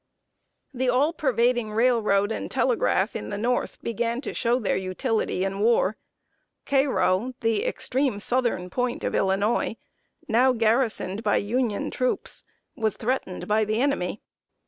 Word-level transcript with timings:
The 0.73 0.89
all 0.89 1.13
pervading 1.13 1.73
railroad 1.73 2.31
and 2.31 2.49
telegraph 2.49 3.15
in 3.15 3.29
the 3.29 3.37
North 3.37 3.79
began 3.83 4.19
to 4.21 4.33
show 4.33 4.57
their 4.57 4.75
utility 4.75 5.45
in 5.45 5.59
war. 5.59 5.95
Cairo, 6.65 7.33
the 7.41 7.67
extreme 7.67 8.19
southern 8.19 8.71
point 8.71 9.03
of 9.03 9.13
Illinois, 9.13 9.75
now 10.27 10.53
garrisoned 10.53 11.21
by 11.21 11.37
Union 11.37 11.91
troops, 11.91 12.43
was 12.75 12.97
threatened 12.97 13.47
by 13.47 13.63
the 13.63 13.79
enemy. 13.79 14.23